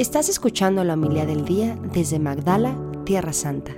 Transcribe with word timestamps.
Estás 0.00 0.30
escuchando 0.30 0.82
la 0.82 0.94
humildad 0.94 1.26
del 1.26 1.44
día 1.44 1.76
desde 1.92 2.18
Magdala, 2.18 2.74
Tierra 3.04 3.34
Santa. 3.34 3.72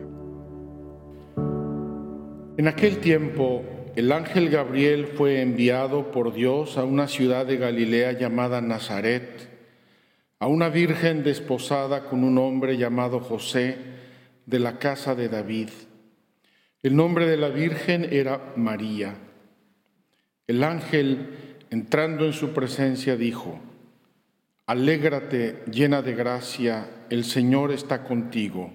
En 2.57 2.69
aquel 2.69 2.99
tiempo, 2.99 3.65
el 3.97 4.13
ángel 4.13 4.49
Gabriel 4.49 5.09
fue 5.09 5.43
enviado 5.43 6.13
por 6.13 6.33
Dios 6.33 6.79
a 6.79 6.85
una 6.85 7.09
ciudad 7.09 7.45
de 7.45 7.57
Galilea 7.57 8.13
llamada 8.13 8.61
Nazaret, 8.61 9.51
a 10.39 10.47
una 10.47 10.69
virgen 10.69 11.25
desposada 11.25 12.05
con 12.05 12.23
un 12.23 12.39
hombre 12.39 12.77
llamado 12.77 13.19
José 13.19 13.79
de 14.47 14.61
la 14.61 14.79
casa 14.79 15.17
de 15.17 15.29
David. 15.29 15.71
El 16.85 16.95
nombre 16.95 17.27
de 17.27 17.37
la 17.37 17.49
virgen 17.49 18.07
era 18.09 18.53
María. 18.55 19.17
El 20.47 20.63
ángel, 20.63 21.31
entrando 21.71 22.27
en 22.27 22.33
su 22.33 22.51
presencia, 22.51 23.17
dijo, 23.17 23.59
Alégrate 24.67 25.65
llena 25.71 26.03
de 26.03 26.15
gracia, 26.15 26.89
el 27.11 27.25
Señor 27.25 27.73
está 27.73 28.05
contigo. 28.05 28.73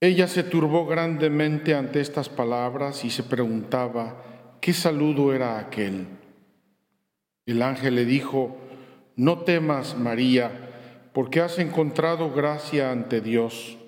Ella 0.00 0.26
se 0.26 0.42
turbó 0.42 0.84
grandemente 0.84 1.74
ante 1.74 2.00
estas 2.00 2.28
palabras 2.28 3.04
y 3.04 3.10
se 3.10 3.22
preguntaba 3.22 4.58
qué 4.60 4.72
saludo 4.72 5.32
era 5.32 5.58
aquel. 5.58 6.06
El 7.46 7.62
ángel 7.62 7.94
le 7.94 8.04
dijo, 8.04 8.56
no 9.14 9.38
temas, 9.38 9.96
María, 9.96 10.50
porque 11.14 11.40
has 11.40 11.58
encontrado 11.60 12.32
gracia 12.32 12.90
ante 12.90 13.20
Dios. 13.20 13.78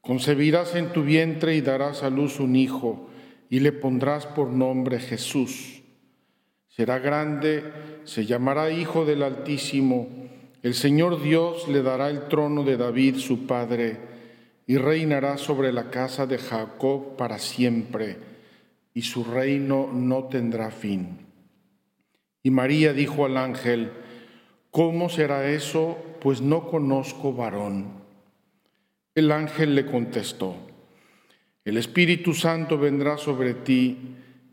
Concebirás 0.00 0.74
en 0.74 0.92
tu 0.94 1.04
vientre 1.04 1.54
y 1.54 1.60
darás 1.60 2.02
a 2.02 2.10
luz 2.10 2.40
un 2.40 2.56
hijo, 2.56 3.10
y 3.50 3.60
le 3.60 3.72
pondrás 3.72 4.26
por 4.26 4.48
nombre 4.48 4.98
Jesús. 4.98 5.77
Será 6.78 7.00
grande, 7.00 7.64
se 8.04 8.24
llamará 8.24 8.70
Hijo 8.70 9.04
del 9.04 9.24
Altísimo. 9.24 10.06
El 10.62 10.74
Señor 10.74 11.20
Dios 11.20 11.66
le 11.66 11.82
dará 11.82 12.08
el 12.08 12.28
trono 12.28 12.62
de 12.62 12.76
David, 12.76 13.16
su 13.16 13.48
padre, 13.48 13.96
y 14.64 14.76
reinará 14.76 15.38
sobre 15.38 15.72
la 15.72 15.90
casa 15.90 16.24
de 16.28 16.38
Jacob 16.38 17.16
para 17.16 17.40
siempre, 17.40 18.18
y 18.94 19.02
su 19.02 19.24
reino 19.24 19.90
no 19.92 20.26
tendrá 20.28 20.70
fin. 20.70 21.26
Y 22.44 22.50
María 22.50 22.92
dijo 22.92 23.26
al 23.26 23.38
ángel, 23.38 23.90
¿Cómo 24.70 25.08
será 25.08 25.50
eso? 25.50 25.98
Pues 26.20 26.40
no 26.40 26.68
conozco 26.68 27.32
varón. 27.32 27.88
El 29.16 29.32
ángel 29.32 29.74
le 29.74 29.84
contestó, 29.84 30.54
el 31.64 31.76
Espíritu 31.76 32.34
Santo 32.34 32.78
vendrá 32.78 33.18
sobre 33.18 33.54
ti 33.54 34.14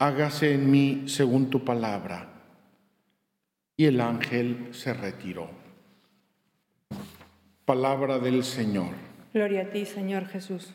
hágase 0.00 0.54
en 0.54 0.70
mí 0.70 1.04
según 1.06 1.50
tu 1.50 1.62
palabra. 1.64 2.26
Y 3.76 3.84
el 3.84 4.00
ángel 4.00 4.68
se 4.72 4.92
retiró. 4.92 5.48
Palabra 7.64 8.18
del 8.18 8.42
Señor. 8.42 8.94
Gloria 9.32 9.62
a 9.62 9.70
ti, 9.70 9.86
Señor 9.86 10.26
Jesús. 10.26 10.74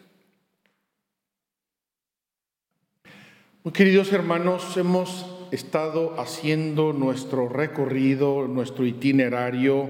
Muy 3.64 3.74
queridos 3.74 4.14
hermanos, 4.14 4.78
hemos 4.78 5.48
estado 5.52 6.20
haciendo 6.20 6.94
nuestro 6.94 7.50
recorrido, 7.50 8.48
nuestro 8.48 8.86
itinerario 8.86 9.90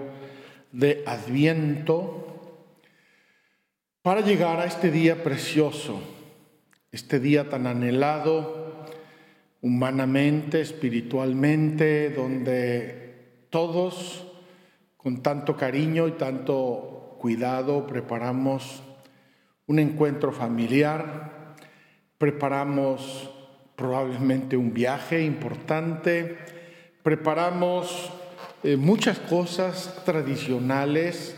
de 0.72 1.04
Adviento 1.06 2.22
para 4.02 4.22
llegar 4.22 4.60
a 4.60 4.66
este 4.66 4.92
día 4.92 5.24
precioso, 5.24 6.00
este 6.92 7.20
día 7.20 7.50
tan 7.50 7.68
anhelado 7.68 8.65
humanamente, 9.66 10.62
espiritualmente, 10.62 12.12
donde 12.12 13.48
todos 13.50 14.28
con 14.96 15.24
tanto 15.24 15.58
cariño 15.58 16.08
y 16.08 16.12
tanto 16.12 17.18
cuidado 17.20 17.88
preparamos 17.88 18.84
un 19.66 19.80
encuentro 19.80 20.32
familiar, 20.32 21.56
preparamos 22.20 23.32
probablemente 23.76 24.56
un 24.56 24.72
viaje 24.72 25.24
importante, 25.24 26.38
preparamos 27.02 28.14
eh, 28.62 28.78
muchas 28.78 29.18
cosas 29.18 30.04
tradicionales 30.06 31.36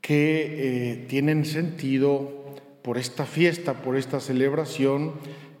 que 0.00 0.92
eh, 0.92 1.06
tienen 1.08 1.44
sentido 1.44 2.54
por 2.82 2.98
esta 2.98 3.26
fiesta, 3.26 3.82
por 3.82 3.96
esta 3.96 4.20
celebración 4.20 5.14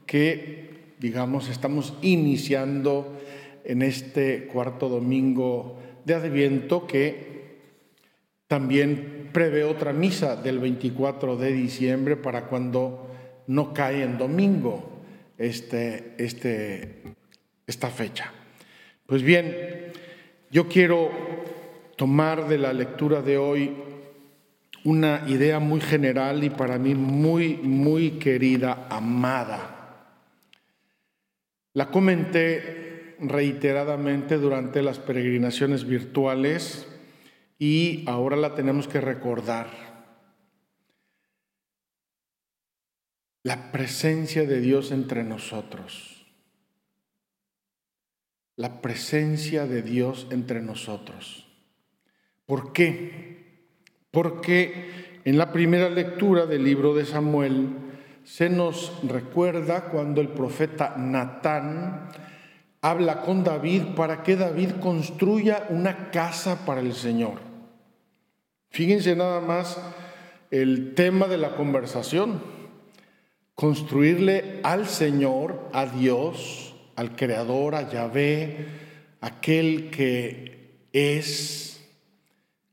que, 0.06 0.71
digamos, 1.02 1.48
estamos 1.48 1.94
iniciando 2.00 3.20
en 3.64 3.82
este 3.82 4.46
cuarto 4.46 4.88
domingo 4.88 5.80
de 6.04 6.14
Adviento 6.14 6.86
que 6.86 7.32
también 8.46 9.30
prevé 9.32 9.64
otra 9.64 9.92
misa 9.92 10.36
del 10.36 10.60
24 10.60 11.36
de 11.36 11.52
diciembre 11.52 12.16
para 12.16 12.46
cuando 12.46 13.10
no 13.48 13.74
cae 13.74 14.04
en 14.04 14.16
domingo 14.16 15.00
este, 15.38 16.14
este, 16.18 17.02
esta 17.66 17.88
fecha. 17.88 18.32
Pues 19.04 19.24
bien, 19.24 19.92
yo 20.52 20.68
quiero 20.68 21.10
tomar 21.96 22.46
de 22.46 22.58
la 22.58 22.72
lectura 22.72 23.22
de 23.22 23.38
hoy 23.38 23.72
una 24.84 25.24
idea 25.26 25.58
muy 25.58 25.80
general 25.80 26.44
y 26.44 26.50
para 26.50 26.78
mí 26.78 26.94
muy, 26.94 27.56
muy 27.56 28.12
querida, 28.12 28.86
amada. 28.88 29.81
La 31.74 31.90
comenté 31.90 33.16
reiteradamente 33.20 34.38
durante 34.38 34.82
las 34.82 34.98
peregrinaciones 34.98 35.86
virtuales 35.86 36.86
y 37.58 38.04
ahora 38.06 38.36
la 38.36 38.54
tenemos 38.54 38.88
que 38.88 39.00
recordar. 39.00 39.92
la 43.42 43.72
presencia 43.72 44.44
de 44.44 44.60
Dios 44.60 44.92
entre 44.92 45.24
nosotros. 45.24 46.26
La 48.56 48.80
presencia 48.80 49.66
de 49.66 49.82
Dios 49.82 50.28
entre 50.30 50.62
nosotros. 50.62 51.48
¿Por 52.46 52.72
qué? 52.72 53.66
Porque 54.10 55.20
en 55.24 55.38
la 55.38 55.52
primera 55.52 55.88
lectura 55.88 56.46
del 56.46 56.64
libro 56.64 56.94
de 56.94 57.04
Samuel 57.04 57.70
se 58.24 58.48
nos 58.48 58.92
recuerda 59.02 59.84
cuando 59.86 60.20
el 60.20 60.28
profeta 60.28 60.94
Natán 60.96 62.08
habla 62.80 63.22
con 63.22 63.44
David 63.44 63.94
para 63.96 64.22
que 64.22 64.36
David 64.36 64.72
construya 64.80 65.66
una 65.70 66.10
casa 66.10 66.64
para 66.66 66.80
el 66.80 66.94
Señor. 66.94 67.40
Fíjense 68.70 69.14
nada 69.16 69.40
más 69.40 69.78
el 70.50 70.94
tema 70.94 71.28
de 71.28 71.38
la 71.38 71.54
conversación 71.54 72.40
construirle 73.54 74.60
al 74.62 74.86
Señor, 74.88 75.68
a 75.72 75.86
Dios, 75.86 76.74
al 76.96 77.14
Creador, 77.16 77.74
a 77.74 77.90
Yahvé, 77.90 78.66
aquel 79.20 79.90
que 79.90 80.86
es, 80.92 81.80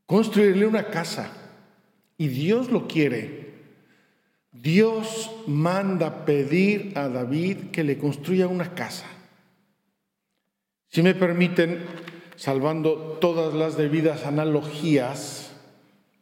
construirle 0.06 0.66
una 0.66 0.88
casa. 0.88 1.32
Y 2.18 2.28
Dios 2.28 2.70
lo 2.70 2.86
quiere. 2.88 3.39
Dios 4.60 5.30
manda 5.46 6.26
pedir 6.26 6.92
a 6.94 7.08
David 7.08 7.70
que 7.72 7.82
le 7.82 7.96
construya 7.96 8.46
una 8.46 8.74
casa. 8.74 9.06
Si 10.88 11.02
me 11.02 11.14
permiten, 11.14 11.78
salvando 12.36 13.18
todas 13.20 13.54
las 13.54 13.78
debidas 13.78 14.26
analogías 14.26 15.52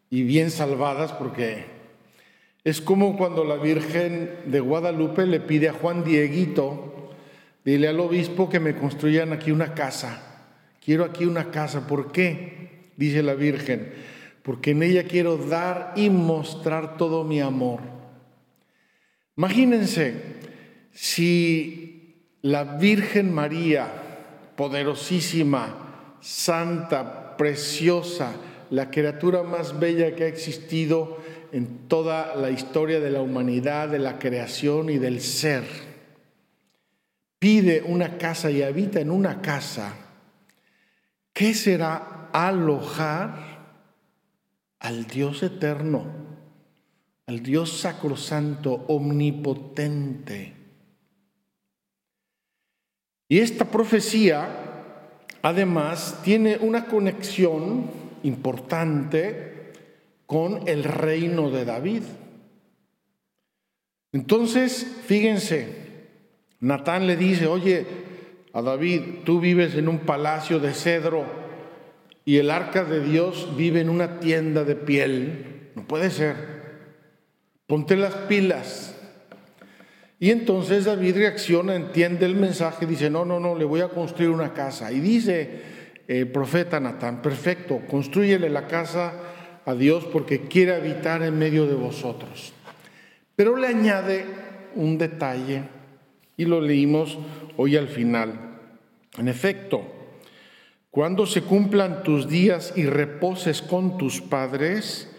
y 0.09 0.23
bien 0.23 0.53
salvadas, 0.53 1.13
porque 1.13 1.65
es 2.63 2.81
como 2.81 3.17
cuando 3.17 3.45
la 3.45 3.57
Virgen 3.57 4.31
de 4.47 4.61
Guadalupe 4.61 5.27
le 5.27 5.41
pide 5.41 5.71
a 5.71 5.73
Juan 5.73 6.05
Dieguito, 6.05 7.11
dile 7.65 7.89
al 7.89 7.99
obispo 7.99 8.49
que 8.49 8.61
me 8.61 8.77
construyan 8.77 9.33
aquí 9.33 9.51
una 9.51 9.75
casa. 9.75 10.47
Quiero 10.85 11.05
aquí 11.05 11.25
una 11.25 11.51
casa. 11.51 11.89
¿Por 11.89 12.13
qué? 12.13 12.91
Dice 12.97 13.23
la 13.23 13.35
Virgen. 13.35 13.93
Porque 14.43 14.71
en 14.71 14.85
ella 14.85 15.05
quiero 15.05 15.37
dar 15.37 15.93
y 15.97 16.09
mostrar 16.09 16.97
todo 16.97 17.25
mi 17.25 17.41
amor. 17.41 17.98
Imagínense 19.39 20.15
si 20.91 22.17
la 22.43 22.65
Virgen 22.65 23.33
María, 23.33 23.87
poderosísima, 24.57 26.17
santa, 26.21 27.37
preciosa, 27.37 28.33
la 28.71 28.91
criatura 28.91 29.45
más 29.45 29.79
bella 29.79 30.17
que 30.17 30.25
ha 30.25 30.27
existido 30.27 31.19
en 31.53 31.87
toda 31.87 32.35
la 32.35 32.51
historia 32.51 32.99
de 32.99 33.13
la 33.13 33.21
humanidad, 33.21 33.89
de 33.89 34.01
la 34.01 34.19
creación 34.19 34.91
y 34.91 34.99
del 34.99 35.21
ser. 35.21 35.63
Pide 37.39 37.83
una 37.83 38.19
casa 38.19 38.51
y 38.51 38.63
habita 38.63 38.99
en 38.99 39.13
una 39.13 39.41
casa. 39.41 39.95
¿Qué 41.33 41.55
será 41.55 42.29
alojar 42.33 43.59
al 44.81 45.07
Dios 45.07 45.45
eterno, 45.45 46.28
al 47.29 47.43
Dios 47.43 47.71
sacrosanto, 47.71 48.87
omnipotente? 48.89 50.55
Y 53.29 53.39
esta 53.41 53.67
profecía 53.67 54.49
además 55.43 56.21
tiene 56.25 56.57
una 56.57 56.87
conexión 56.87 57.85
importante 58.23 59.73
con 60.25 60.67
el 60.67 60.85
reino 60.85 61.51
de 61.51 61.67
David. 61.67 62.03
Entonces, 64.13 64.87
fíjense, 65.05 65.69
Natán 66.61 67.07
le 67.07 67.17
dice, 67.17 67.47
oye, 67.47 67.87
a 68.55 68.63
David, 68.63 69.03
tú 69.25 69.39
vives 69.39 69.75
en 69.75 69.89
un 69.89 69.99
palacio 69.99 70.61
de 70.61 70.73
cedro 70.73 71.27
y 72.25 72.39
el 72.39 72.51
arca 72.51 72.85
de 72.85 73.05
Dios 73.05 73.55
vive 73.55 73.83
en 73.83 73.91
una 73.91 74.19
tienda 74.19 74.65
de 74.65 74.77
piel. 74.77 75.71
No 75.75 75.87
puede 75.87 76.11
ser. 76.11 76.58
Ponte 77.69 77.97
las 77.97 78.15
pilas. 78.15 78.95
Y 80.19 80.31
entonces 80.31 80.87
David 80.87 81.17
reacciona, 81.17 81.75
entiende 81.75 82.25
el 82.25 82.35
mensaje, 82.35 82.87
dice, 82.87 83.11
no, 83.11 83.27
no, 83.27 83.39
no, 83.39 83.55
le 83.55 83.67
voy 83.67 83.83
a 83.83 83.91
construir 83.91 84.31
una 84.31 84.55
casa. 84.55 84.91
Y 84.91 85.01
dice 85.01 85.61
el 86.09 86.29
profeta 86.29 86.81
Natán, 86.81 87.21
perfecto, 87.21 87.83
construyele 87.87 88.49
la 88.49 88.67
casa 88.67 89.13
a 89.67 89.75
Dios 89.75 90.07
porque 90.11 90.49
quiere 90.49 90.75
habitar 90.75 91.23
en 91.23 91.39
medio 91.39 91.67
de 91.67 91.75
vosotros. 91.75 92.55
Pero 93.37 93.55
le 93.59 93.67
añade 93.67 94.25
un 94.75 94.97
detalle 94.97 95.65
y 96.39 96.47
lo 96.47 96.63
leímos 96.63 97.19
hoy 97.59 97.77
al 97.77 97.89
final. 97.89 98.61
En 99.19 99.29
efecto, 99.29 99.83
cuando 100.91 101.27
se 101.27 101.43
cumplan 101.43 102.03
tus 102.03 102.31
días 102.31 102.73
y 102.77 102.87
reposes 102.87 103.61
con 103.61 103.99
tus 103.99 104.23
padres, 104.23 105.15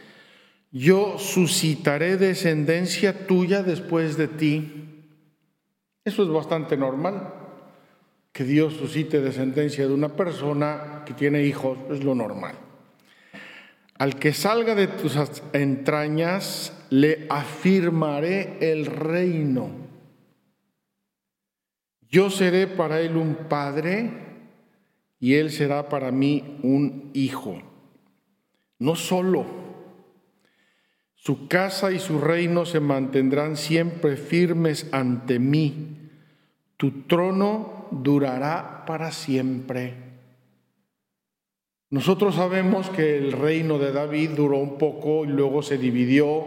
yo 0.71 1.17
suscitaré 1.17 2.17
descendencia 2.17 3.27
tuya 3.27 3.63
después 3.63 4.17
de 4.17 4.27
ti 4.27 4.79
eso 6.09 6.23
es 6.23 6.29
bastante 6.29 6.75
normal. 6.75 7.33
Que 8.31 8.43
Dios 8.43 8.73
suscite 8.73 9.21
descendencia 9.21 9.87
de 9.87 9.93
una 9.93 10.15
persona 10.15 11.03
que 11.05 11.13
tiene 11.13 11.43
hijos 11.43 11.77
es 11.91 12.03
lo 12.03 12.15
normal. 12.15 12.55
Al 13.99 14.17
que 14.17 14.33
salga 14.33 14.73
de 14.73 14.87
tus 14.87 15.15
entrañas, 15.53 16.73
le 16.89 17.27
afirmaré 17.29 18.57
el 18.59 18.87
reino. 18.87 19.69
Yo 22.09 22.31
seré 22.31 22.65
para 22.65 23.01
él 23.01 23.15
un 23.15 23.35
padre 23.47 24.09
y 25.19 25.35
él 25.35 25.51
será 25.51 25.89
para 25.89 26.11
mí 26.11 26.59
un 26.63 27.11
hijo. 27.13 27.61
No 28.79 28.95
solo. 28.95 29.68
Su 31.21 31.47
casa 31.47 31.91
y 31.91 31.99
su 31.99 32.19
reino 32.19 32.65
se 32.65 32.79
mantendrán 32.79 33.55
siempre 33.55 34.17
firmes 34.17 34.87
ante 34.91 35.39
mí 35.39 35.99
tu 36.79 37.01
trono 37.07 37.87
durará 37.91 38.85
para 38.87 39.11
siempre. 39.11 39.95
Nosotros 41.89 42.35
sabemos 42.35 42.89
que 42.89 43.17
el 43.17 43.33
reino 43.33 43.77
de 43.77 43.91
David 43.91 44.29
duró 44.29 44.59
un 44.59 44.77
poco 44.77 45.25
y 45.25 45.27
luego 45.27 45.61
se 45.61 45.77
dividió, 45.77 46.45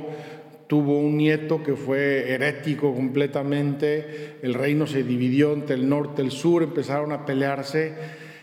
tuvo 0.69 0.99
un 0.99 1.19
nieto 1.19 1.63
que 1.63 1.77
fue 1.77 2.33
herético 2.33 2.95
completamente, 2.95 4.39
el 4.41 4.55
reino 4.55 4.87
se 4.87 5.03
dividió 5.03 5.53
entre 5.53 5.75
el 5.75 5.87
norte 5.87 6.23
y 6.23 6.25
el 6.25 6.33
sur, 6.33 6.63
empezaron 6.63 7.13
a 7.13 7.27
pelearse. 7.27 7.93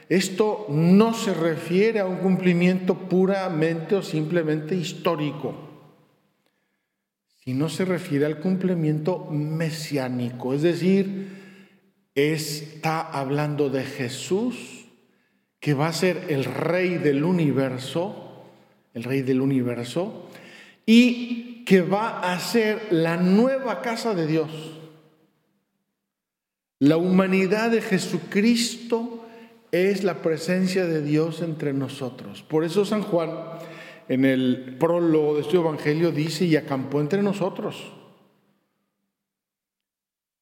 Esto 0.10 0.68
no 0.70 1.16
se 1.16 1.34
refiere 1.34 2.02
a 2.02 2.06
un 2.06 2.18
cumplimiento 2.18 2.94
puramente 2.94 3.96
o 3.96 4.04
simplemente 4.04 4.76
histórico, 4.76 5.56
sino 7.50 7.68
se 7.68 7.84
refiere 7.84 8.28
al 8.28 8.38
cumplimiento 8.38 9.26
mesiánico, 9.32 10.54
es 10.54 10.62
decir, 10.62 11.30
está 12.14 13.02
hablando 13.02 13.72
de 13.72 13.86
Jesús, 13.86 14.86
que 15.60 15.74
va 15.74 15.88
a 15.88 15.94
ser 15.94 16.28
el 16.30 16.46
rey 16.46 17.00
del 17.00 17.24
universo, 17.24 18.46
el 18.94 19.04
rey 19.04 19.24
del 19.24 19.42
universo, 19.42 20.30
y 20.86 21.66
que 21.66 21.82
va 21.82 22.32
a 22.32 22.40
ser 22.40 22.86
la 22.92 23.18
nueva 23.18 23.82
casa 23.82 24.14
de 24.14 24.28
Dios. 24.28 24.52
La 26.78 26.98
humanidad 26.98 27.72
de 27.72 27.82
Jesucristo 27.82 29.26
es 29.72 30.04
la 30.04 30.22
presencia 30.22 30.86
de 30.86 31.02
Dios 31.02 31.42
entre 31.42 31.74
nosotros. 31.74 32.44
Por 32.44 32.64
eso 32.64 32.86
San 32.86 33.02
Juan 33.02 33.32
en 34.10 34.26
el 34.26 34.76
prólogo 34.80 35.36
de 35.36 35.42
este 35.42 35.58
Evangelio 35.58 36.12
dice, 36.12 36.44
y 36.44 36.56
acampó 36.56 37.00
entre 37.00 37.22
nosotros. 37.22 37.94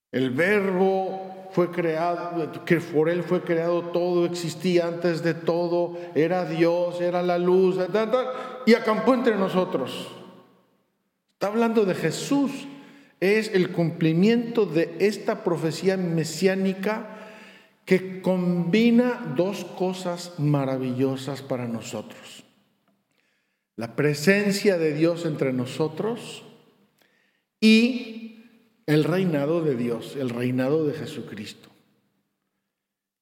El 0.10 0.30
verbo 0.32 1.50
fue 1.52 1.70
creado, 1.70 2.64
que 2.64 2.78
por 2.78 3.10
Él 3.10 3.24
fue 3.24 3.42
creado 3.42 3.82
todo, 3.90 4.26
existía 4.26 4.88
antes 4.88 5.22
de 5.22 5.34
todo, 5.34 5.98
era 6.16 6.46
Dios, 6.46 7.02
era 7.02 7.22
la 7.22 7.38
luz, 7.38 7.78
y 8.66 8.74
acampó 8.74 9.14
entre 9.14 9.36
nosotros. 9.36 10.14
Está 11.34 11.48
hablando 11.48 11.84
de 11.84 11.94
Jesús, 11.94 12.52
es 13.20 13.54
el 13.54 13.74
cumplimiento 13.74 14.66
de 14.66 14.96
esta 15.00 15.44
profecía 15.44 15.98
mesiánica 15.98 17.18
que 17.84 18.22
combina 18.22 19.34
dos 19.36 19.66
cosas 19.66 20.36
maravillosas 20.40 21.42
para 21.42 21.68
nosotros. 21.68 22.47
La 23.78 23.96
presencia 23.96 24.80
de 24.80 24.94
Dios 24.94 25.26
entre 25.26 25.54
nosotros 25.54 26.44
y 27.62 28.44
el 28.88 29.04
reinado 29.04 29.62
de 29.62 29.76
Dios, 29.76 30.16
el 30.20 30.30
reinado 30.30 30.88
de 30.88 30.94
Jesucristo. 30.94 31.70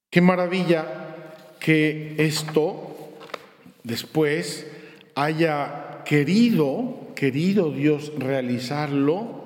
Qué 0.10 0.22
maravilla 0.22 1.34
que 1.60 2.16
esto 2.20 2.96
después 3.84 4.66
haya 5.14 6.04
querido, 6.06 7.10
querido 7.16 7.72
Dios 7.72 8.14
realizarlo 8.18 9.44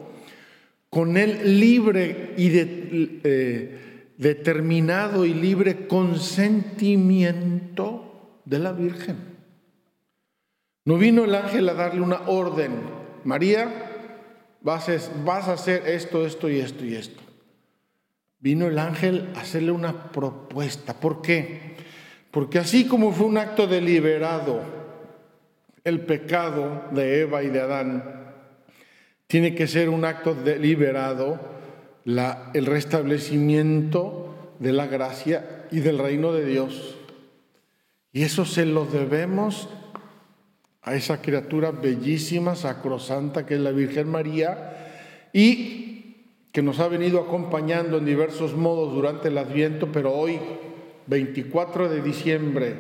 con 0.92 1.18
el 1.18 1.60
libre 1.60 2.36
y 2.38 2.52
eh, 2.54 4.12
determinado 4.16 5.26
y 5.26 5.34
libre 5.34 5.88
consentimiento 5.88 8.42
de 8.46 8.60
la 8.60 8.74
Virgen. 8.74 9.39
No 10.90 10.98
vino 10.98 11.24
el 11.24 11.36
ángel 11.36 11.70
a 11.70 11.76
darle 11.76 12.02
una 12.02 12.22
orden, 12.26 12.72
María, 13.24 13.72
vas 14.62 14.90
a, 14.90 15.54
hacer 15.54 15.84
esto, 15.86 16.26
esto 16.26 16.50
y 16.50 16.58
esto 16.58 16.84
y 16.84 16.96
esto. 16.96 17.22
Vino 18.40 18.66
el 18.66 18.80
ángel 18.80 19.30
a 19.36 19.42
hacerle 19.42 19.70
una 19.70 20.12
propuesta. 20.12 20.96
¿Por 20.96 21.22
qué? 21.22 21.76
Porque 22.32 22.58
así 22.58 22.88
como 22.88 23.12
fue 23.12 23.28
un 23.28 23.38
acto 23.38 23.68
deliberado 23.68 24.64
el 25.84 26.00
pecado 26.08 26.86
de 26.90 27.22
Eva 27.22 27.44
y 27.44 27.50
de 27.50 27.62
Adán, 27.62 28.34
tiene 29.28 29.54
que 29.54 29.68
ser 29.68 29.90
un 29.90 30.06
acto 30.06 30.34
deliberado 30.34 31.40
el 32.04 32.66
restablecimiento 32.66 34.56
de 34.58 34.74
la 34.74 34.88
gracia 34.88 35.68
y 35.70 35.82
del 35.82 36.00
reino 36.00 36.34
de 36.34 36.46
Dios. 36.46 36.98
Y 38.12 38.24
eso 38.24 38.44
se 38.44 38.66
lo 38.66 38.86
debemos 38.86 39.70
a 40.82 40.96
esa 40.96 41.22
criatura 41.22 41.72
bellísima, 41.72 42.56
sacrosanta 42.56 43.46
que 43.46 43.56
es 43.56 43.60
la 43.60 43.72
Virgen 43.72 44.10
María 44.10 45.30
y 45.34 45.90
que 46.52 46.62
nos 46.62 46.80
ha 46.80 46.88
venido 46.88 47.20
acompañando 47.20 47.98
en 47.98 48.06
diversos 48.06 48.56
modos 48.56 48.94
durante 48.94 49.28
el 49.28 49.38
Adviento, 49.38 49.92
pero 49.92 50.14
hoy, 50.14 50.40
24 51.08 51.90
de 51.90 52.02
diciembre, 52.02 52.76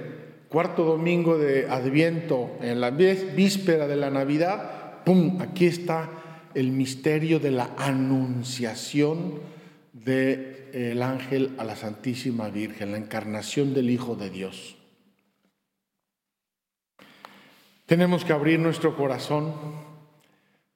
cuarto 0.49 0.83
domingo 0.83 1.37
de 1.37 1.69
Adviento, 1.69 2.57
en 2.61 2.81
la 2.81 2.89
víspera 2.89 3.87
de 3.87 3.95
la 3.95 4.09
Navidad, 4.09 5.03
¡pum! 5.05 5.39
Aquí 5.41 5.67
está 5.67 6.09
el 6.55 6.71
misterio 6.71 7.39
de 7.39 7.51
la 7.51 7.69
anunciación 7.77 9.39
del 9.93 11.01
ángel 11.03 11.51
a 11.59 11.63
la 11.63 11.75
Santísima 11.75 12.49
Virgen, 12.49 12.91
la 12.93 12.97
encarnación 12.97 13.73
del 13.75 13.91
Hijo 13.91 14.15
de 14.15 14.31
Dios. 14.31 14.78
Tenemos 17.89 18.23
que 18.23 18.33
abrir 18.33 18.59
nuestro 18.59 18.95
corazón, 18.95 19.51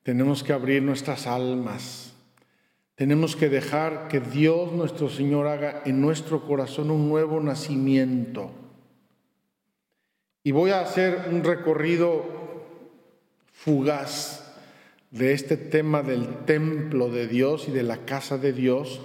tenemos 0.01 0.43
que 0.43 0.51
abrir 0.51 0.82
nuestras 0.82 1.27
almas, 1.27 2.12
tenemos 2.96 3.36
que 3.36 3.50
dejar 3.50 4.08
que 4.08 4.20
Dios 4.20 4.72
nuestro 4.72 5.10
Señor 5.10 5.46
haga 5.46 5.84
en 5.86 6.01
nuestro 6.01 6.41
corazón 6.48 6.89
un 6.89 7.08
nuevo 7.08 7.39
nacimiento. 7.39 8.50
Y 10.43 10.53
voy 10.53 10.72
a 10.72 10.82
hacer 10.82 11.27
un 11.29 11.43
recorrido 11.43 12.25
fugaz 13.51 14.51
de 15.12 15.34
este 15.34 15.55
tema 15.55 16.01
del 16.01 16.46
templo 16.46 17.10
de 17.10 17.27
Dios 17.27 17.67
y 17.67 17.72
de 17.72 17.84
la 17.84 17.98
casa 18.05 18.39
de 18.39 18.53
Dios, 18.53 19.01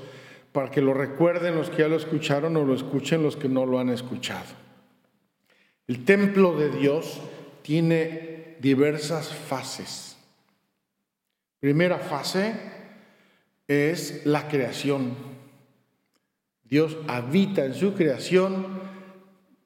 para 0.52 0.70
que 0.70 0.80
lo 0.80 0.94
recuerden 0.94 1.56
los 1.56 1.68
que 1.68 1.82
ya 1.82 1.88
lo 1.88 1.96
escucharon 1.96 2.56
o 2.56 2.64
lo 2.64 2.74
escuchen 2.74 3.22
los 3.22 3.36
que 3.36 3.50
no 3.50 3.66
lo 3.66 3.78
han 3.78 3.90
escuchado. 3.90 4.48
El 5.86 6.06
templo 6.06 6.56
de 6.56 6.70
Dios 6.70 7.20
tiene 7.68 8.56
diversas 8.60 9.28
fases. 9.28 10.16
Primera 11.60 11.98
fase 11.98 12.54
es 13.66 14.24
la 14.24 14.48
creación. 14.48 15.14
Dios 16.64 16.96
habita 17.08 17.66
en 17.66 17.74
su 17.74 17.92
creación, 17.92 18.80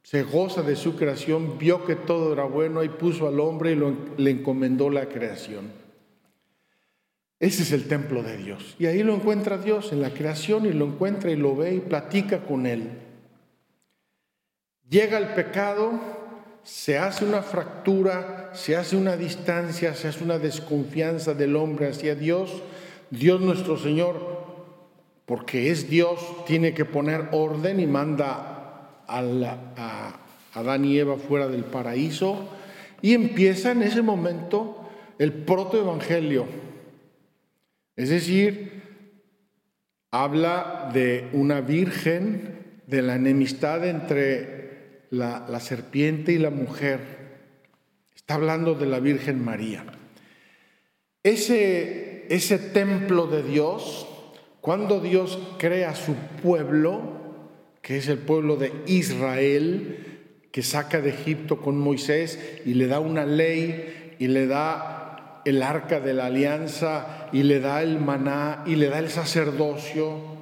se 0.03 0.25
goza 0.25 0.63
de 0.63 0.75
su 0.75 0.97
creación, 0.97 1.59
vio 1.59 1.85
que 1.85 1.95
todo 1.95 2.33
era 2.33 2.43
bueno 2.43 2.83
y 2.83 2.89
puso 2.89 3.29
al 3.29 3.39
hombre 3.39 3.71
y 3.71 4.21
le 4.21 4.31
encomendó 4.33 4.91
la 4.91 5.09
creación. 5.09 5.71
Ese 7.39 7.63
es 7.63 7.71
el 7.71 7.87
templo 7.87 8.25
de 8.25 8.37
Dios. 8.37 8.75
Y 8.81 8.87
ahí 8.87 9.05
lo 9.05 9.15
encuentra 9.15 9.59
Dios 9.59 9.93
en 9.93 10.03
la 10.03 10.13
creación 10.13 10.67
y 10.67 10.73
lo 10.73 10.87
encuentra 10.87 11.31
y 11.31 11.37
lo 11.37 11.55
ve 11.55 11.77
y 11.77 11.81
platica 11.81 12.41
con 12.41 12.67
él. 12.67 12.99
Llega 14.89 15.19
el 15.19 15.35
pecado, 15.35 16.22
se 16.65 16.99
hace 16.99 17.25
una 17.25 17.43
fractura, 17.43 18.51
se 18.55 18.77
hace 18.77 18.97
una 18.97 19.17
distancia, 19.17 19.95
se 19.95 20.09
hace 20.09 20.23
una 20.23 20.39
desconfianza 20.39 21.35
del 21.35 21.57
hombre 21.57 21.89
hacia 21.89 22.15
Dios. 22.15 22.63
Dios 23.11 23.41
nuestro 23.41 23.77
Señor, 23.77 24.45
porque 25.27 25.71
es 25.71 25.91
Dios, 25.91 26.21
tiene 26.47 26.75
que 26.75 26.85
poner 26.85 27.29
orden 27.33 27.81
y 27.81 27.87
manda 27.87 29.03
a, 29.07 29.21
a 29.77 30.21
Adán 30.55 30.85
y 30.85 30.99
Eva 30.99 31.17
fuera 31.17 31.49
del 31.49 31.65
paraíso. 31.65 32.49
Y 33.01 33.15
empieza 33.15 33.73
en 33.73 33.83
ese 33.83 34.03
momento 34.03 34.89
el 35.19 35.33
protoevangelio 35.33 36.47
es 37.97 38.09
decir, 38.09 38.83
habla 40.11 40.91
de 40.93 41.29
una 41.33 41.61
virgen, 41.61 42.61
de 42.87 43.03
la 43.03 43.17
enemistad 43.17 43.87
entre 43.87 44.52
la, 45.13 45.61
serpiente 45.61 46.33
y 46.33 46.39
la 46.39 46.51
mujer. 46.51 47.01
Está 48.17 48.35
hablando 48.35 48.75
de 48.75 48.87
la 48.87 48.99
Virgen 48.99 49.45
María. 49.45 49.85
Ese, 51.23 52.27
ese 52.35 52.59
templo 52.59 53.27
de 53.27 53.43
Dios, 53.43 54.09
cuando 54.61 55.01
Dios 55.01 55.39
crea 55.59 55.95
su 55.95 56.15
pueblo, 56.43 57.21
que 57.83 57.99
es 57.99 58.09
el 58.09 58.19
pueblo 58.19 58.57
de 58.57 58.73
Israel, 58.87 60.31
que 60.51 60.63
saca 60.63 61.01
de 61.01 61.11
Egipto 61.11 61.61
con 61.61 61.79
Moisés 61.79 62.39
y 62.65 62.75
le 62.75 62.87
da 62.87 62.99
una 62.99 63.27
ley 63.27 64.15
y 64.19 64.29
le 64.29 64.47
da 64.47 65.43
el 65.45 65.63
arca 65.63 66.01
de 66.01 66.15
la 66.15 66.27
alianza 66.27 67.29
y 67.33 67.43
le 67.43 67.61
da 67.61 67.83
el 67.83 67.99
maná 67.99 68.63
y 68.67 68.77
le 68.77 68.89
da 68.89 68.99
el 68.99 69.11
sacerdocio. 69.11 70.42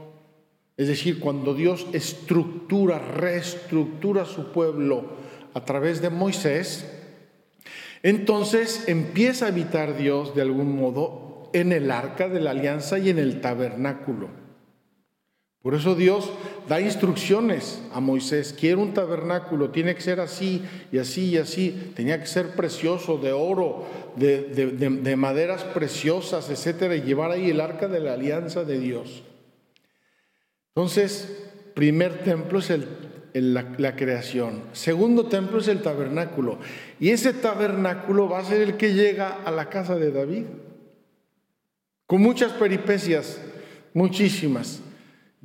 Es 0.81 0.89
decir, 0.89 1.21
cuando 1.21 1.53
Dios 1.53 1.87
estructura, 1.93 2.99
reestructura 2.99 4.25
su 4.25 4.51
pueblo 4.51 5.11
a 5.53 5.63
través 5.67 6.01
de 6.01 6.09
Moisés, 6.09 6.91
entonces 8.03 8.89
empieza 8.89 9.45
a 9.45 9.49
habitar 9.49 9.99
Dios 9.99 10.35
de 10.35 10.41
algún 10.41 10.75
modo 10.75 11.51
en 11.53 11.73
el 11.73 11.91
arca 11.91 12.31
de 12.31 12.41
la 12.41 12.53
alianza 12.53 12.99
y 12.99 13.11
en 13.11 13.19
el 13.19 13.43
tabernáculo. 13.43 14.31
Por 15.61 15.75
eso 15.75 15.95
Dios 15.95 16.31
da 16.67 16.81
instrucciones 16.81 17.83
a 17.93 18.01
Moisés. 18.01 18.57
Quiere 18.59 18.77
un 18.77 18.95
tabernáculo, 18.95 19.69
tiene 19.69 19.95
que 19.95 20.01
ser 20.01 20.19
así 20.19 20.63
y 20.91 20.97
así 20.97 21.27
y 21.27 21.37
así. 21.37 21.93
Tenía 21.95 22.19
que 22.19 22.27
ser 22.27 22.55
precioso, 22.57 23.19
de 23.19 23.33
oro, 23.33 23.85
de, 24.17 25.15
maderas 25.19 25.63
preciosas, 25.63 26.49
etcétera, 26.49 26.97
y 26.97 27.03
llevar 27.03 27.33
ahí 27.33 27.51
el 27.51 27.61
arca 27.61 27.87
de 27.87 28.01
la 28.01 28.15
alianza 28.15 28.65
de 28.65 28.81
Dios. 28.81 29.25
Entonces, 30.81 31.29
primer 31.75 32.25
templo 32.25 32.59
es 32.59 32.73
la 33.35 33.97
creación. 33.97 34.63
Segundo 34.73 35.27
templo 35.27 35.59
es 35.59 35.69
el 35.69 35.83
tabernáculo. 35.83 36.59
Y 36.99 37.11
ese 37.11 37.35
tabernáculo 37.35 38.31
va 38.31 38.39
a 38.39 38.45
ser 38.45 38.63
el 38.63 38.79
que 38.79 38.95
llega 38.95 39.43
a 39.45 39.51
la 39.51 39.69
casa 39.69 39.97
de 39.97 40.11
David. 40.11 40.45
Con 42.07 42.23
muchas 42.23 42.53
peripecias, 42.53 43.43
muchísimas 43.93 44.81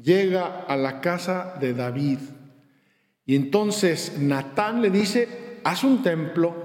llega 0.01 0.62
a 0.62 0.77
la 0.77 1.01
casa 1.01 1.58
de 1.60 1.74
David. 1.74 2.20
Y 3.25 3.36
entonces 3.36 4.18
Natán 4.18 4.82
le 4.82 4.89
dice, 4.89 5.60
haz 5.65 5.84
un 5.84 6.01
templo. 6.01 6.56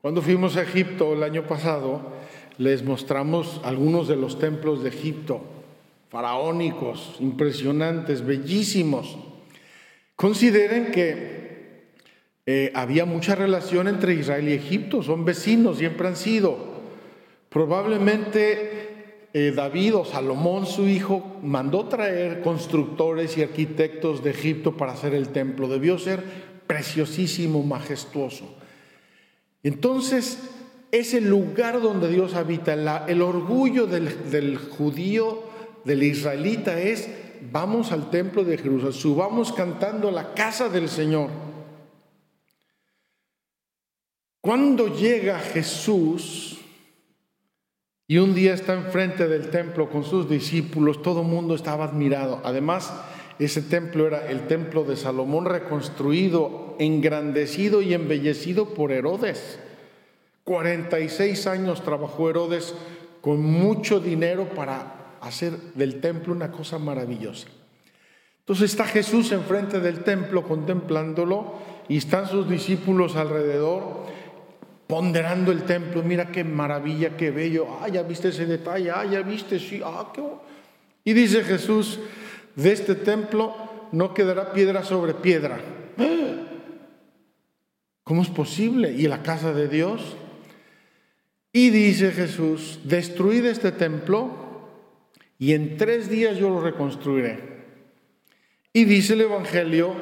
Cuando 0.00 0.20
fuimos 0.20 0.56
a 0.56 0.62
Egipto 0.62 1.12
el 1.12 1.22
año 1.22 1.46
pasado, 1.46 2.10
les 2.58 2.82
mostramos 2.82 3.60
algunos 3.62 4.08
de 4.08 4.16
los 4.16 4.40
templos 4.40 4.82
de 4.82 4.88
Egipto, 4.88 5.55
faraónicos, 6.16 7.16
impresionantes, 7.20 8.24
bellísimos. 8.24 9.18
Consideren 10.14 10.90
que 10.90 11.90
eh, 12.46 12.72
había 12.74 13.04
mucha 13.04 13.34
relación 13.34 13.86
entre 13.86 14.14
Israel 14.14 14.48
y 14.48 14.54
Egipto, 14.54 15.02
son 15.02 15.26
vecinos, 15.26 15.76
siempre 15.76 16.08
han 16.08 16.16
sido. 16.16 16.56
Probablemente 17.50 19.26
eh, 19.34 19.52
David 19.54 19.96
o 19.96 20.04
Salomón, 20.06 20.64
su 20.64 20.88
hijo, 20.88 21.36
mandó 21.42 21.84
traer 21.84 22.40
constructores 22.40 23.36
y 23.36 23.42
arquitectos 23.42 24.24
de 24.24 24.30
Egipto 24.30 24.74
para 24.74 24.92
hacer 24.92 25.12
el 25.12 25.28
templo. 25.28 25.68
Debió 25.68 25.98
ser 25.98 26.22
preciosísimo, 26.66 27.62
majestuoso. 27.62 28.56
Entonces, 29.62 30.48
ese 30.92 31.20
lugar 31.20 31.82
donde 31.82 32.08
Dios 32.08 32.32
habita, 32.32 33.04
el 33.06 33.20
orgullo 33.20 33.86
del 33.86 34.56
judío, 34.56 35.54
del 35.86 36.02
israelita 36.02 36.78
es, 36.80 37.08
vamos 37.50 37.92
al 37.92 38.10
templo 38.10 38.44
de 38.44 38.58
Jerusalén, 38.58 38.92
subamos 38.92 39.52
cantando 39.52 40.08
a 40.08 40.12
la 40.12 40.34
casa 40.34 40.68
del 40.68 40.88
Señor. 40.88 41.30
Cuando 44.40 44.94
llega 44.94 45.38
Jesús, 45.38 46.58
y 48.08 48.18
un 48.18 48.34
día 48.34 48.54
está 48.54 48.74
enfrente 48.74 49.26
del 49.26 49.50
templo 49.50 49.90
con 49.90 50.04
sus 50.04 50.28
discípulos, 50.28 51.02
todo 51.02 51.22
el 51.22 51.28
mundo 51.28 51.54
estaba 51.56 51.84
admirado. 51.84 52.40
Además, 52.44 52.92
ese 53.38 53.62
templo 53.62 54.06
era 54.06 54.28
el 54.28 54.46
templo 54.46 54.84
de 54.84 54.96
Salomón 54.96 55.44
reconstruido, 55.44 56.76
engrandecido 56.78 57.82
y 57.82 57.94
embellecido 57.94 58.74
por 58.74 58.92
Herodes. 58.92 59.58
46 60.44 61.46
años 61.48 61.82
trabajó 61.82 62.30
Herodes 62.30 62.74
con 63.20 63.42
mucho 63.42 63.98
dinero 63.98 64.48
para 64.54 64.95
hacer 65.26 65.52
del 65.74 66.00
templo 66.00 66.32
una 66.32 66.50
cosa 66.50 66.78
maravillosa. 66.78 67.48
Entonces 68.40 68.70
está 68.70 68.84
Jesús 68.84 69.32
enfrente 69.32 69.80
del 69.80 70.04
templo 70.04 70.44
contemplándolo 70.44 71.54
y 71.88 71.96
están 71.96 72.28
sus 72.28 72.48
discípulos 72.48 73.16
alrededor 73.16 74.06
ponderando 74.86 75.50
el 75.50 75.64
templo, 75.64 76.02
mira 76.02 76.30
qué 76.30 76.44
maravilla, 76.44 77.16
qué 77.16 77.32
bello, 77.32 77.66
ah, 77.80 77.88
ya 77.88 78.02
viste 78.02 78.28
ese 78.28 78.46
detalle, 78.46 78.90
ah, 78.92 79.04
ya 79.04 79.22
viste, 79.22 79.58
sí, 79.58 79.80
ah, 79.84 80.12
qué... 80.14 80.22
Y 81.04 81.12
dice 81.12 81.42
Jesús, 81.42 81.98
de 82.54 82.72
este 82.72 82.94
templo 82.94 83.54
no 83.92 84.14
quedará 84.14 84.52
piedra 84.52 84.84
sobre 84.84 85.14
piedra. 85.14 85.58
¿Cómo 88.04 88.22
es 88.22 88.28
posible? 88.28 88.92
¿Y 88.92 89.08
la 89.08 89.22
casa 89.22 89.52
de 89.52 89.66
Dios? 89.66 90.16
Y 91.52 91.70
dice 91.70 92.12
Jesús, 92.12 92.80
destruid 92.84 93.44
este 93.46 93.72
templo 93.72 94.45
y 95.38 95.52
en 95.52 95.76
tres 95.76 96.08
días 96.08 96.38
yo 96.38 96.50
lo 96.50 96.60
reconstruiré. 96.60 97.56
Y 98.72 98.84
dice 98.84 99.14
el 99.14 99.22
Evangelio, 99.22 99.94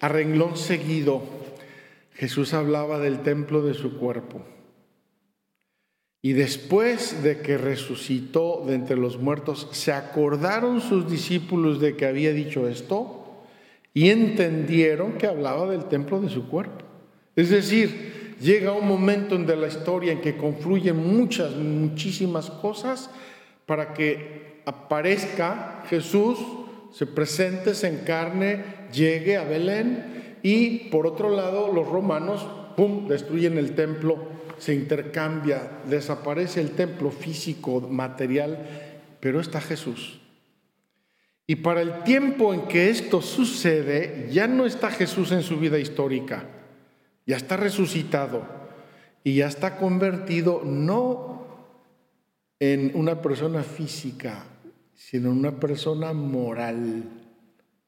a 0.00 0.08
renglón 0.08 0.56
seguido, 0.56 1.22
Jesús 2.14 2.54
hablaba 2.54 2.98
del 2.98 3.22
templo 3.22 3.62
de 3.62 3.74
su 3.74 3.98
cuerpo. 3.98 4.42
Y 6.22 6.32
después 6.32 7.22
de 7.22 7.40
que 7.40 7.58
resucitó 7.58 8.64
de 8.66 8.74
entre 8.74 8.96
los 8.96 9.18
muertos, 9.18 9.68
se 9.72 9.92
acordaron 9.92 10.80
sus 10.80 11.10
discípulos 11.10 11.80
de 11.80 11.94
que 11.96 12.06
había 12.06 12.32
dicho 12.32 12.68
esto 12.68 13.44
y 13.94 14.10
entendieron 14.10 15.18
que 15.18 15.26
hablaba 15.26 15.70
del 15.70 15.84
templo 15.84 16.20
de 16.20 16.28
su 16.28 16.48
cuerpo. 16.48 16.84
Es 17.36 17.50
decir, 17.50 18.34
llega 18.40 18.72
un 18.72 18.88
momento 18.88 19.36
en 19.36 19.46
la 19.60 19.68
historia 19.68 20.12
en 20.12 20.20
que 20.20 20.36
confluyen 20.36 20.96
muchas, 20.96 21.54
muchísimas 21.54 22.50
cosas 22.50 23.10
para 23.66 23.94
que 23.94 24.55
aparezca 24.66 25.84
Jesús, 25.88 26.38
se 26.92 27.06
presente, 27.06 27.74
se 27.74 27.88
encarne, 27.88 28.64
llegue 28.92 29.36
a 29.36 29.44
Belén 29.44 30.38
y 30.42 30.90
por 30.90 31.06
otro 31.06 31.30
lado, 31.30 31.72
los 31.72 31.88
romanos, 31.88 32.46
¡pum!, 32.76 33.08
destruyen 33.08 33.58
el 33.58 33.74
templo, 33.74 34.18
se 34.58 34.74
intercambia, 34.74 35.80
desaparece 35.88 36.60
el 36.60 36.72
templo 36.72 37.10
físico, 37.10 37.80
material, 37.80 38.66
pero 39.20 39.40
está 39.40 39.60
Jesús. 39.60 40.20
Y 41.46 41.56
para 41.56 41.80
el 41.80 42.02
tiempo 42.02 42.52
en 42.52 42.62
que 42.62 42.90
esto 42.90 43.22
sucede, 43.22 44.28
ya 44.32 44.48
no 44.48 44.66
está 44.66 44.90
Jesús 44.90 45.30
en 45.32 45.42
su 45.42 45.58
vida 45.58 45.78
histórica. 45.78 46.44
ya 47.26 47.36
está 47.36 47.56
resucitado 47.56 48.46
y 49.24 49.34
ya 49.34 49.48
está 49.48 49.78
convertido 49.78 50.62
no 50.64 51.44
en 52.60 52.92
una 52.94 53.20
persona 53.20 53.64
física, 53.64 54.44
sino 54.96 55.30
una 55.30 55.60
persona 55.60 56.12
moral, 56.14 57.04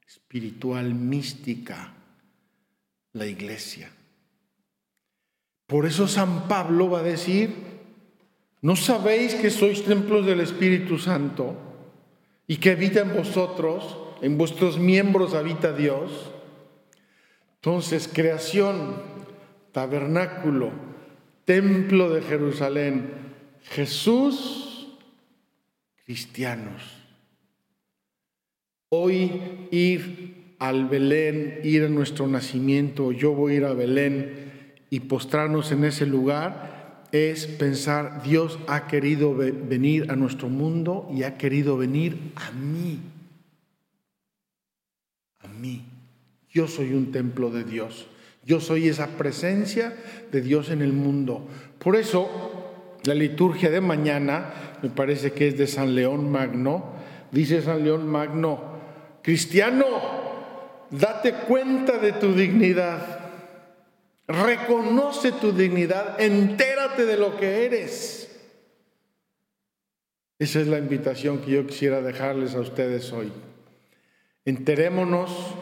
espiritual, 0.06 0.94
mística, 0.94 1.94
la 3.14 3.26
iglesia. 3.26 3.90
Por 5.66 5.86
eso 5.86 6.06
San 6.06 6.48
Pablo 6.48 6.90
va 6.90 7.00
a 7.00 7.02
decir, 7.02 7.50
¿no 8.60 8.76
sabéis 8.76 9.34
que 9.34 9.50
sois 9.50 9.84
templos 9.84 10.24
del 10.24 10.40
Espíritu 10.40 10.98
Santo 10.98 11.56
y 12.46 12.56
que 12.56 12.70
habita 12.70 13.00
en 13.00 13.14
vosotros, 13.14 13.96
en 14.22 14.38
vuestros 14.38 14.78
miembros 14.78 15.34
habita 15.34 15.72
Dios? 15.72 16.32
Entonces, 17.56 18.08
creación, 18.08 19.02
tabernáculo, 19.72 20.70
templo 21.44 22.10
de 22.10 22.22
Jerusalén, 22.22 23.34
Jesús, 23.64 24.96
cristianos. 26.04 26.97
Hoy 28.90 29.68
ir 29.70 30.54
al 30.58 30.88
Belén, 30.88 31.60
ir 31.62 31.84
a 31.84 31.88
nuestro 31.90 32.26
nacimiento, 32.26 33.12
yo 33.12 33.32
voy 33.32 33.52
a 33.52 33.56
ir 33.56 33.64
a 33.66 33.74
Belén 33.74 34.72
y 34.88 35.00
postrarnos 35.00 35.72
en 35.72 35.84
ese 35.84 36.06
lugar, 36.06 37.06
es 37.12 37.46
pensar, 37.46 38.22
Dios 38.22 38.58
ha 38.66 38.86
querido 38.86 39.34
venir 39.34 40.10
a 40.10 40.16
nuestro 40.16 40.48
mundo 40.48 41.06
y 41.14 41.24
ha 41.24 41.36
querido 41.36 41.76
venir 41.76 42.32
a 42.36 42.50
mí. 42.52 42.98
A 45.40 45.48
mí. 45.48 45.84
Yo 46.50 46.66
soy 46.66 46.94
un 46.94 47.12
templo 47.12 47.50
de 47.50 47.64
Dios. 47.64 48.06
Yo 48.46 48.58
soy 48.58 48.88
esa 48.88 49.18
presencia 49.18 49.94
de 50.32 50.40
Dios 50.40 50.70
en 50.70 50.80
el 50.80 50.94
mundo. 50.94 51.46
Por 51.78 51.94
eso, 51.94 52.96
la 53.04 53.14
liturgia 53.14 53.70
de 53.70 53.82
mañana, 53.82 54.78
me 54.82 54.88
parece 54.88 55.32
que 55.32 55.48
es 55.48 55.58
de 55.58 55.66
San 55.66 55.94
León 55.94 56.32
Magno, 56.32 56.92
dice 57.30 57.60
San 57.60 57.84
León 57.84 58.08
Magno, 58.08 58.77
cristiano, 59.22 59.86
date 60.90 61.32
cuenta 61.46 61.98
de 61.98 62.12
tu 62.12 62.32
dignidad, 62.32 63.20
reconoce 64.26 65.32
tu 65.32 65.52
dignidad, 65.52 66.20
entérate 66.20 67.04
de 67.04 67.16
lo 67.16 67.36
que 67.36 67.66
eres. 67.66 68.24
Esa 70.38 70.60
es 70.60 70.68
la 70.68 70.78
invitación 70.78 71.38
que 71.38 71.50
yo 71.50 71.66
quisiera 71.66 72.00
dejarles 72.00 72.54
a 72.54 72.60
ustedes 72.60 73.12
hoy. 73.12 73.32
Enterémonos 74.44 75.54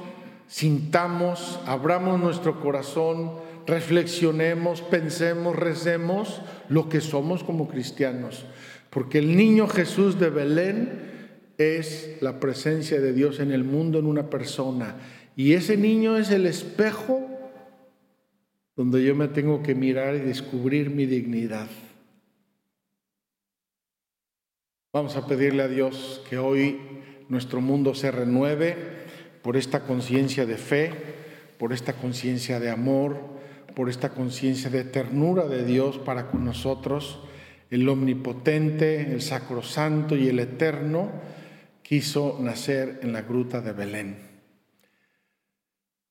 sintamos, 0.48 1.58
abramos 1.66 2.20
nuestro 2.20 2.60
corazón, 2.60 3.32
reflexionemos, 3.66 4.82
pensemos, 4.82 5.56
recemos 5.56 6.40
lo 6.68 6.88
que 6.88 7.00
somos 7.00 7.42
como 7.42 7.68
cristianos. 7.68 8.46
Porque 8.90 9.18
el 9.18 9.36
niño 9.36 9.66
Jesús 9.66 10.18
de 10.18 10.30
Belén 10.30 11.15
es 11.58 12.18
la 12.20 12.40
presencia 12.40 13.00
de 13.00 13.12
Dios 13.12 13.40
en 13.40 13.52
el 13.52 13.64
mundo 13.64 13.98
en 13.98 14.06
una 14.06 14.30
persona. 14.30 14.96
Y 15.36 15.52
ese 15.52 15.76
niño 15.76 16.16
es 16.16 16.30
el 16.30 16.46
espejo 16.46 17.28
donde 18.76 19.02
yo 19.02 19.14
me 19.14 19.28
tengo 19.28 19.62
que 19.62 19.74
mirar 19.74 20.14
y 20.14 20.20
descubrir 20.20 20.90
mi 20.90 21.06
dignidad. 21.06 21.68
Vamos 24.92 25.16
a 25.16 25.26
pedirle 25.26 25.62
a 25.62 25.68
Dios 25.68 26.22
que 26.28 26.38
hoy 26.38 26.78
nuestro 27.28 27.60
mundo 27.60 27.94
se 27.94 28.10
renueve 28.10 28.76
por 29.42 29.56
esta 29.56 29.80
conciencia 29.84 30.46
de 30.46 30.56
fe, 30.56 30.90
por 31.58 31.72
esta 31.72 31.94
conciencia 31.94 32.60
de 32.60 32.70
amor, 32.70 33.16
por 33.74 33.90
esta 33.90 34.10
conciencia 34.10 34.70
de 34.70 34.84
ternura 34.84 35.46
de 35.46 35.64
Dios 35.64 35.98
para 35.98 36.30
con 36.30 36.44
nosotros, 36.44 37.20
el 37.70 37.88
omnipotente, 37.88 39.12
el 39.12 39.20
sacrosanto 39.20 40.16
y 40.16 40.28
el 40.28 40.38
eterno, 40.38 41.10
quiso 41.86 42.36
nacer 42.40 42.98
en 43.02 43.12
la 43.12 43.22
gruta 43.22 43.60
de 43.60 43.70
Belén. 43.70 44.16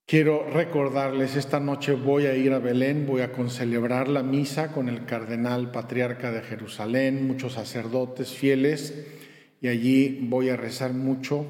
Quiero 0.05 0.49
recordarles, 0.49 1.35
esta 1.35 1.59
noche 1.59 1.91
voy 1.91 2.27
a 2.27 2.35
ir 2.35 2.53
a 2.53 2.59
Belén, 2.59 3.05
voy 3.05 3.19
a 3.19 3.33
concelebrar 3.33 4.07
la 4.07 4.23
misa 4.23 4.71
con 4.71 4.87
el 4.87 5.05
cardenal 5.05 5.71
patriarca 5.71 6.31
de 6.31 6.43
Jerusalén, 6.43 7.27
muchos 7.27 7.53
sacerdotes 7.53 8.29
fieles, 8.29 9.05
y 9.59 9.67
allí 9.67 10.19
voy 10.29 10.47
a 10.47 10.55
rezar 10.55 10.93
mucho 10.93 11.45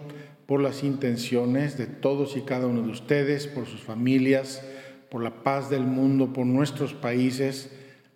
por 0.48 0.60
las 0.60 0.84
intenciones 0.84 1.78
de 1.78 1.86
todos 1.86 2.36
y 2.36 2.42
cada 2.42 2.66
uno 2.66 2.82
de 2.82 2.90
ustedes, 2.90 3.46
por 3.46 3.68
sus 3.68 3.82
familias, 3.82 4.66
por 5.12 5.22
la 5.22 5.44
paz 5.44 5.70
del 5.70 5.84
mundo, 5.84 6.34
por 6.34 6.48
nuestros 6.48 6.96
países. 6.96 7.72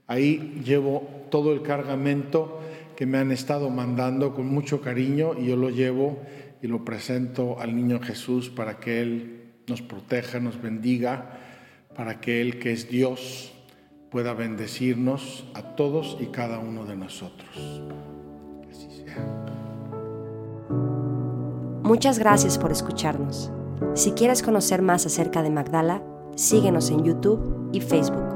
Ahí 0.08 0.60
llevo 0.66 1.28
todo 1.30 1.54
el 1.54 1.62
cargamento 1.62 2.60
que 3.00 3.06
me 3.06 3.18
han 3.18 3.32
estado 3.32 3.70
mandando 3.70 4.36
con 4.36 4.48
mucho 4.48 4.82
cariño 4.82 5.32
y 5.40 5.46
yo 5.48 5.56
lo 5.56 5.70
llevo 5.70 6.20
y 6.62 6.68
lo 6.68 6.84
presento 6.84 7.58
al 7.62 7.74
niño 7.74 8.02
Jesús 8.02 8.50
para 8.50 8.78
que 8.82 9.02
Él 9.02 9.54
nos 9.68 9.82
proteja, 9.82 10.42
nos 10.42 10.62
bendiga, 10.62 11.40
para 11.96 12.20
que 12.20 12.42
Él 12.42 12.60
que 12.60 12.74
es 12.74 12.90
Dios 12.90 13.54
pueda 14.12 14.34
bendecirnos 14.34 15.46
a 15.54 15.78
todos 15.78 16.18
y 16.20 16.26
cada 16.26 16.60
uno 16.60 16.84
de 16.84 16.98
nosotros. 16.98 17.82
así 18.70 18.90
sea. 18.92 19.16
Muchas 21.84 22.20
gracias 22.20 22.58
por 22.58 22.74
escucharnos. 22.74 23.50
Si 23.94 24.12
quieres 24.12 24.44
conocer 24.44 24.82
más 24.82 25.06
acerca 25.06 25.42
de 25.42 25.52
Magdala, 25.52 26.04
síguenos 26.36 26.92
en 26.92 27.06
YouTube 27.06 27.70
y 27.72 27.80
Facebook. 27.80 28.29